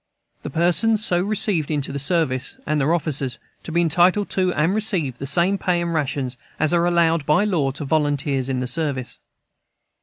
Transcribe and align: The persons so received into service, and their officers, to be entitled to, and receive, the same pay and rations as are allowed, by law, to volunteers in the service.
The 0.41 0.49
persons 0.49 1.05
so 1.05 1.21
received 1.21 1.69
into 1.69 1.99
service, 1.99 2.57
and 2.65 2.79
their 2.81 2.91
officers, 2.91 3.37
to 3.61 3.71
be 3.71 3.81
entitled 3.81 4.31
to, 4.31 4.51
and 4.51 4.73
receive, 4.73 5.19
the 5.19 5.27
same 5.27 5.59
pay 5.59 5.79
and 5.79 5.93
rations 5.93 6.37
as 6.59 6.73
are 6.73 6.87
allowed, 6.87 7.23
by 7.27 7.45
law, 7.45 7.69
to 7.69 7.85
volunteers 7.85 8.49
in 8.49 8.61
the 8.61 8.65
service. 8.65 9.19